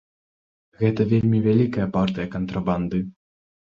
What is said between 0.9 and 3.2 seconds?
вельмі вялікая партыя кантрабанды.